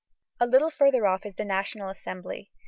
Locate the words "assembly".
1.89-2.49